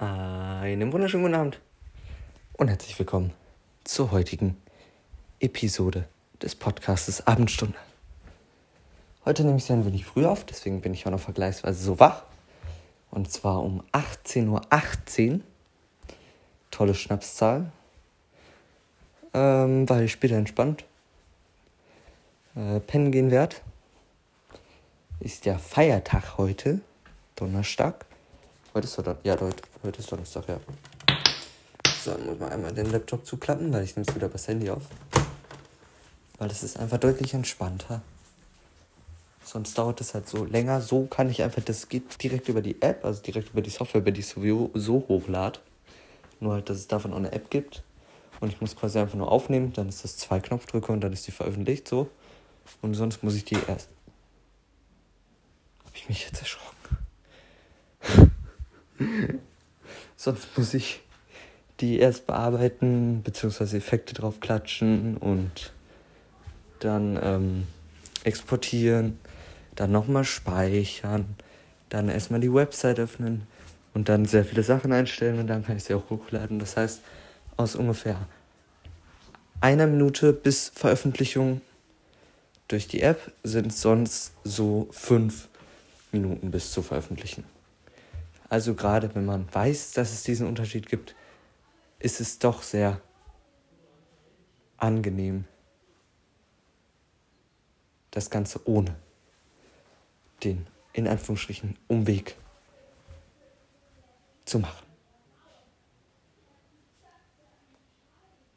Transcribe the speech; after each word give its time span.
Einen 0.00 0.94
wunderschönen 0.94 1.24
guten 1.24 1.34
Abend 1.34 1.60
und 2.54 2.68
herzlich 2.68 2.98
willkommen 2.98 3.34
zur 3.84 4.10
heutigen 4.12 4.56
Episode 5.40 6.08
des 6.40 6.54
Podcastes 6.54 7.26
Abendstunde. 7.26 7.76
Heute 9.26 9.44
nehme 9.44 9.58
ich 9.58 9.64
sie 9.64 9.74
ein 9.74 9.84
wenig 9.84 10.06
früh 10.06 10.24
auf, 10.24 10.46
deswegen 10.46 10.80
bin 10.80 10.94
ich 10.94 11.04
auch 11.04 11.10
noch 11.10 11.20
vergleichsweise 11.20 11.82
so 11.82 12.00
wach. 12.00 12.22
Und 13.10 13.30
zwar 13.30 13.62
um 13.62 13.82
18.18 13.92 14.48
Uhr. 14.48 14.62
18. 14.70 15.44
Tolle 16.70 16.94
Schnapszahl. 16.94 17.70
Ähm, 19.34 19.86
weil 19.86 20.04
ich 20.04 20.12
später 20.12 20.36
entspannt 20.36 20.86
äh, 22.56 22.80
pennen 22.80 23.12
gehen 23.12 23.30
werde. 23.30 23.56
Ist 25.18 25.44
ja 25.44 25.58
Feiertag 25.58 26.38
heute, 26.38 26.80
Donnerstag. 27.36 28.06
Heute 28.72 28.86
ist 28.86 28.96
Donnerstag. 28.96 29.24
Ja, 29.24 29.40
heute, 29.40 29.62
heute 29.82 29.98
ist 29.98 30.12
Donnerstag, 30.12 30.48
ja. 30.48 30.60
So, 32.04 32.12
dann 32.12 32.24
muss 32.24 32.38
man 32.38 32.50
einmal 32.50 32.72
den 32.72 32.88
Laptop 32.92 33.26
zuklappen, 33.26 33.72
weil 33.72 33.82
ich 33.82 33.96
nehme 33.96 34.06
es 34.08 34.14
wieder 34.14 34.28
das 34.28 34.46
Handy 34.46 34.70
auf. 34.70 34.82
Weil 36.38 36.50
es 36.52 36.62
ist 36.62 36.78
einfach 36.78 36.98
deutlich 36.98 37.34
entspannter. 37.34 38.00
Sonst 39.42 39.76
dauert 39.76 40.00
es 40.00 40.14
halt 40.14 40.28
so 40.28 40.44
länger. 40.44 40.80
So 40.80 41.06
kann 41.06 41.28
ich 41.30 41.42
einfach, 41.42 41.62
das 41.64 41.88
geht 41.88 42.22
direkt 42.22 42.48
über 42.48 42.62
die 42.62 42.80
App, 42.80 43.04
also 43.04 43.20
direkt 43.20 43.50
über 43.50 43.60
die 43.60 43.70
Software, 43.70 44.02
über 44.02 44.12
die 44.12 44.20
ich 44.20 44.28
sowieso 44.28 44.70
so 44.74 45.04
hochlade. 45.08 45.58
Nur 46.38 46.52
halt, 46.52 46.70
dass 46.70 46.76
es 46.76 46.86
davon 46.86 47.12
auch 47.12 47.16
eine 47.16 47.32
App 47.32 47.50
gibt. 47.50 47.82
Und 48.38 48.52
ich 48.52 48.60
muss 48.60 48.76
quasi 48.76 49.00
einfach 49.00 49.16
nur 49.16 49.32
aufnehmen, 49.32 49.72
dann 49.72 49.88
ist 49.88 50.04
das 50.04 50.16
zwei 50.16 50.38
Knopfdrücke 50.38 50.92
und 50.92 51.00
dann 51.00 51.12
ist 51.12 51.26
die 51.26 51.32
veröffentlicht 51.32 51.88
so. 51.88 52.08
Und 52.82 52.94
sonst 52.94 53.24
muss 53.24 53.34
ich 53.34 53.44
die 53.44 53.58
erst. 53.66 53.88
Hab 55.84 55.96
ich 55.96 56.08
mich 56.08 56.24
jetzt 56.24 56.40
erschrocken? 56.40 56.79
Sonst 60.16 60.56
muss 60.56 60.74
ich 60.74 61.00
die 61.80 61.98
erst 61.98 62.26
bearbeiten, 62.26 63.22
beziehungsweise 63.22 63.78
Effekte 63.78 64.14
drauf 64.14 64.40
klatschen 64.40 65.16
und 65.16 65.72
dann 66.80 67.18
ähm, 67.22 67.66
exportieren, 68.24 69.18
dann 69.76 69.92
nochmal 69.92 70.24
speichern, 70.24 71.36
dann 71.88 72.08
erstmal 72.08 72.40
die 72.40 72.52
Website 72.52 72.98
öffnen 72.98 73.46
und 73.94 74.08
dann 74.08 74.26
sehr 74.26 74.44
viele 74.44 74.62
Sachen 74.62 74.92
einstellen 74.92 75.38
und 75.38 75.46
dann 75.46 75.64
kann 75.64 75.76
ich 75.76 75.84
sie 75.84 75.94
auch 75.94 76.10
hochladen. 76.10 76.58
Das 76.58 76.76
heißt, 76.76 77.00
aus 77.56 77.74
ungefähr 77.74 78.16
einer 79.60 79.86
Minute 79.86 80.32
bis 80.32 80.70
Veröffentlichung 80.74 81.60
durch 82.68 82.88
die 82.88 83.02
App 83.02 83.32
sind 83.42 83.72
sonst 83.72 84.32
so 84.44 84.88
fünf 84.90 85.48
Minuten 86.12 86.50
bis 86.50 86.72
zu 86.72 86.82
veröffentlichen. 86.82 87.44
Also 88.50 88.74
gerade 88.74 89.14
wenn 89.14 89.24
man 89.24 89.46
weiß, 89.54 89.92
dass 89.92 90.12
es 90.12 90.24
diesen 90.24 90.48
Unterschied 90.48 90.88
gibt, 90.88 91.14
ist 92.00 92.20
es 92.20 92.40
doch 92.40 92.62
sehr 92.62 93.00
angenehm, 94.76 95.44
das 98.10 98.28
Ganze 98.28 98.68
ohne 98.68 98.96
den 100.42 100.66
in 100.92 101.06
Anführungsstrichen 101.06 101.78
Umweg 101.86 102.34
zu 104.44 104.58
machen. 104.58 104.84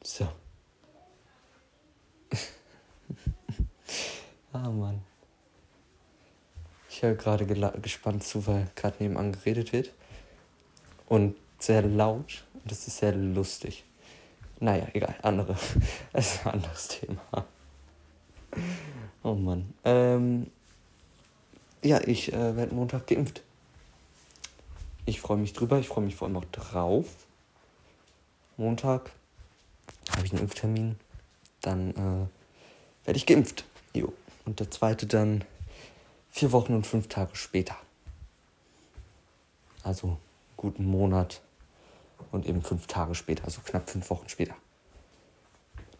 So. 0.02 0.28
ah 4.54 4.70
Mann. 4.72 5.13
Höre 7.04 7.16
gerade 7.16 7.46
gespannt 7.82 8.24
zu, 8.24 8.48
weil 8.48 8.70
gerade 8.76 8.96
nebenan 9.04 9.34
geredet 9.34 9.74
wird. 9.74 9.92
Und 11.08 11.36
sehr 11.60 11.82
laut. 11.82 12.46
Und 12.54 12.72
das 12.72 12.88
ist 12.88 13.00
sehr 13.00 13.14
lustig. 13.14 13.84
Naja, 14.62 14.88
egal, 14.94 15.14
andere. 15.22 15.58
Das 16.14 16.36
ist 16.36 16.46
ein 16.46 16.54
anderes 16.54 16.88
Thema. 16.88 17.46
Oh 19.22 19.34
Mann. 19.34 19.74
Ähm, 19.84 20.48
ja, 21.84 22.00
ich 22.08 22.32
äh, 22.32 22.56
werde 22.56 22.74
Montag 22.74 23.08
geimpft. 23.08 23.42
Ich 25.06 25.20
freue 25.20 25.38
mich 25.38 25.52
drüber, 25.52 25.80
ich 25.80 25.90
freue 25.90 26.06
mich 26.06 26.16
vor 26.16 26.30
allem 26.30 26.38
auch 26.38 26.46
drauf. 26.46 27.08
Montag 28.56 29.12
habe 30.16 30.26
ich 30.26 30.32
einen 30.32 30.44
Impftermin. 30.44 30.96
Dann 31.60 31.92
äh, 31.92 33.06
werde 33.06 33.18
ich 33.18 33.26
geimpft. 33.26 33.66
Jo. 33.94 34.14
Und 34.46 34.62
der 34.62 34.72
zweite 34.72 35.06
dann 35.06 35.44
vier 36.34 36.52
Wochen 36.52 36.74
und 36.74 36.88
fünf 36.88 37.08
Tage 37.10 37.36
später. 37.36 37.76
Also 39.84 40.18
guten 40.58 40.84
Monat 40.84 41.42
und 42.32 42.48
eben 42.48 42.64
fünf 42.64 42.88
Tage 42.88 43.14
später, 43.14 43.46
also 43.46 43.62
knapp 43.64 43.88
fünf 43.88 44.10
Wochen 44.10 44.28
später. 44.28 44.56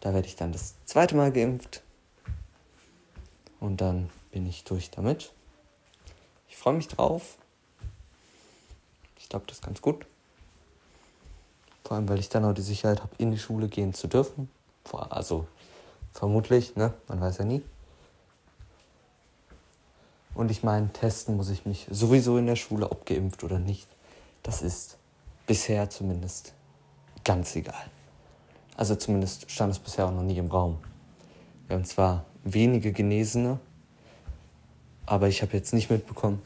Da 0.00 0.12
werde 0.12 0.26
ich 0.26 0.34
dann 0.34 0.50
das 0.50 0.74
zweite 0.86 1.14
Mal 1.14 1.30
geimpft 1.30 1.82
und 3.60 3.80
dann 3.80 4.10
bin 4.32 4.44
ich 4.44 4.64
durch 4.64 4.90
damit. 4.90 5.32
Ich 6.48 6.56
freue 6.56 6.74
mich 6.74 6.88
drauf. 6.88 7.38
Ich 9.16 9.28
glaube, 9.28 9.46
das 9.46 9.58
ist 9.58 9.64
ganz 9.64 9.80
gut. 9.80 10.04
Vor 11.84 11.96
allem, 11.96 12.08
weil 12.08 12.18
ich 12.18 12.28
dann 12.28 12.44
auch 12.44 12.54
die 12.54 12.62
Sicherheit 12.62 13.02
habe, 13.02 13.14
in 13.18 13.30
die 13.30 13.38
Schule 13.38 13.68
gehen 13.68 13.94
zu 13.94 14.08
dürfen. 14.08 14.50
Also 14.92 15.46
vermutlich, 16.12 16.74
ne? 16.74 16.92
Man 17.06 17.20
weiß 17.20 17.38
ja 17.38 17.44
nie. 17.44 17.62
Und 20.34 20.50
ich 20.50 20.62
meine, 20.62 20.92
testen 20.92 21.36
muss 21.36 21.50
ich 21.50 21.64
mich 21.64 21.86
sowieso 21.90 22.38
in 22.38 22.46
der 22.46 22.56
Schule, 22.56 22.90
ob 22.90 23.06
geimpft 23.06 23.44
oder 23.44 23.58
nicht. 23.58 23.88
Das 24.42 24.62
ist 24.62 24.98
bisher 25.46 25.88
zumindest 25.90 26.52
ganz 27.24 27.54
egal. 27.54 27.90
Also 28.76 28.96
zumindest 28.96 29.50
stand 29.50 29.72
es 29.72 29.78
bisher 29.78 30.06
auch 30.06 30.12
noch 30.12 30.22
nie 30.22 30.36
im 30.36 30.48
Raum. 30.48 30.78
Wir 31.68 31.76
haben 31.76 31.84
zwar 31.84 32.24
wenige 32.42 32.92
Genesene, 32.92 33.58
aber 35.06 35.28
ich 35.28 35.42
habe 35.42 35.56
jetzt 35.56 35.72
nicht 35.72 35.90
mitbekommen, 35.90 36.42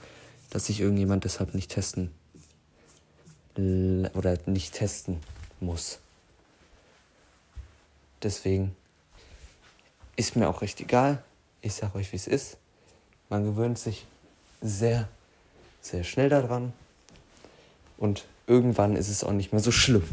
dass 0.50 0.66
sich 0.66 0.80
irgendjemand 0.80 1.24
deshalb 1.24 1.54
nicht 1.54 1.70
testen 1.70 2.12
oder 3.56 4.38
nicht 4.46 4.74
testen 4.74 5.20
muss. 5.60 5.98
Deswegen 8.22 8.76
ist 10.16 10.36
mir 10.36 10.48
auch 10.48 10.62
recht 10.62 10.80
egal. 10.80 11.22
Ich 11.60 11.74
sage 11.74 11.96
euch, 11.98 12.12
wie 12.12 12.16
es 12.16 12.26
ist. 12.26 12.58
Man 13.28 13.44
gewöhnt 13.44 13.78
sich 13.78 14.06
sehr, 14.62 15.08
sehr 15.80 16.04
schnell 16.04 16.28
daran. 16.28 16.72
Und 17.96 18.26
irgendwann 18.46 18.96
ist 18.96 19.08
es 19.08 19.24
auch 19.24 19.32
nicht 19.32 19.52
mehr 19.52 19.60
so 19.60 19.72
schlimm. 19.72 20.08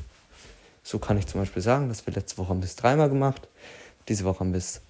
So 0.83 0.99
kann 0.99 1.17
ich 1.17 1.27
zum 1.27 1.41
Beispiel 1.41 1.61
sagen, 1.61 1.89
dass 1.89 2.05
wir 2.05 2.13
letzte 2.13 2.37
Woche 2.37 2.49
haben 2.49 2.61
es 2.61 2.75
dreimal 2.75 3.09
gemacht. 3.09 3.47
Diese 4.07 4.23
Woche 4.23 4.41
haben 4.41 4.53
wir 4.53 4.59
es 4.59 4.81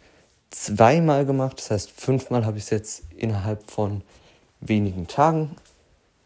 zweimal 0.52 1.26
gemacht. 1.26 1.60
Das 1.60 1.72
heißt, 1.72 1.92
fünfmal 1.92 2.46
habe 2.46 2.58
ich 2.58 2.66
es 2.66 2.70
jetzt 2.70 3.04
innerhalb 3.16 3.70
von 3.70 4.02
wenigen 4.60 5.08
Tagen 5.08 5.56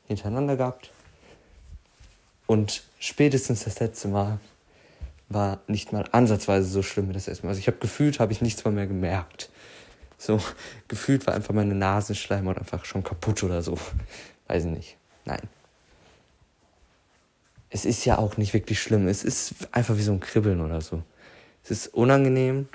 hintereinander 0.07 0.55
gehabt. 0.55 0.91
Und 2.47 2.83
spätestens 2.99 3.63
das 3.65 3.79
letzte 3.79 4.07
Mal 4.07 4.39
war 5.27 5.59
nicht 5.67 5.93
mal 5.93 6.05
ansatzweise 6.11 6.67
so 6.67 6.81
schlimm 6.81 7.09
wie 7.09 7.13
das 7.13 7.27
erste 7.27 7.45
Mal. 7.45 7.49
Also 7.49 7.59
ich 7.59 7.67
habe 7.67 7.77
gefühlt, 7.77 8.19
habe 8.19 8.31
ich 8.31 8.41
nichts 8.41 8.63
mal 8.65 8.71
mehr 8.71 8.87
gemerkt. 8.87 9.49
So 10.19 10.39
gefühlt 10.87 11.25
war 11.25 11.33
einfach 11.33 11.55
meine 11.55 11.73
Nasenschleimhaut 11.73 12.59
einfach 12.59 12.85
schon 12.85 13.03
kaputt 13.03 13.41
oder 13.41 13.63
so. 13.63 13.79
Weiß 14.45 14.65
ich 14.65 14.71
nicht. 14.71 14.97
Nein. 15.25 15.41
Es 17.71 17.85
ist 17.85 18.05
ja 18.05 18.17
auch 18.17 18.37
nicht 18.37 18.53
wirklich 18.53 18.81
schlimm. 18.81 19.07
Es 19.07 19.23
ist 19.23 19.55
einfach 19.71 19.95
wie 19.95 20.03
so 20.03 20.11
ein 20.11 20.19
Kribbeln 20.19 20.61
oder 20.61 20.81
so. 20.81 21.01
Es 21.63 21.71
ist 21.71 21.87
unangenehm, 21.87 22.67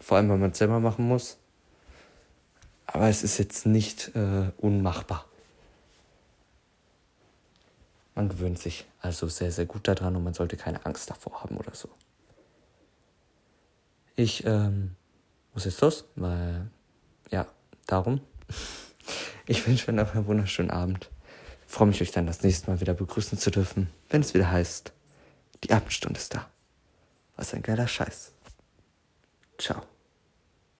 vor 0.00 0.18
allem, 0.18 0.28
weil 0.28 0.38
man 0.38 0.50
es 0.50 0.58
selber 0.58 0.78
machen 0.78 1.08
muss. 1.08 1.38
Aber 2.86 3.08
es 3.08 3.22
ist 3.22 3.38
jetzt 3.38 3.66
nicht 3.66 4.14
äh, 4.14 4.50
unmachbar. 4.58 5.24
Man 8.14 8.28
gewöhnt 8.28 8.58
sich 8.58 8.86
also 9.00 9.28
sehr, 9.28 9.52
sehr 9.52 9.66
gut 9.66 9.86
daran 9.86 10.16
und 10.16 10.24
man 10.24 10.34
sollte 10.34 10.56
keine 10.56 10.84
Angst 10.84 11.08
davor 11.08 11.42
haben 11.42 11.56
oder 11.56 11.74
so. 11.74 11.88
Ich 14.16 14.44
ähm, 14.44 14.96
muss 15.54 15.64
jetzt 15.64 15.80
los, 15.80 16.04
weil 16.16 16.68
ja, 17.30 17.46
darum. 17.86 18.20
Ich 19.46 19.66
wünsche 19.66 19.88
euch 19.88 19.94
noch 19.96 20.14
einen 20.14 20.26
wunderschönen 20.26 20.70
Abend. 20.70 21.10
Ich 21.66 21.72
freue 21.72 21.88
mich, 21.88 22.00
euch 22.02 22.10
dann 22.12 22.26
das 22.26 22.42
nächste 22.42 22.70
Mal 22.70 22.80
wieder 22.80 22.94
begrüßen 22.94 23.38
zu 23.38 23.50
dürfen, 23.50 23.90
wenn 24.08 24.20
es 24.20 24.34
wieder 24.34 24.50
heißt, 24.50 24.92
die 25.64 25.72
Abendstunde 25.72 26.18
ist 26.18 26.34
da. 26.34 26.48
Was 27.36 27.54
ein 27.54 27.62
geiler 27.62 27.88
Scheiß. 27.88 28.32
Ciao. 29.58 29.82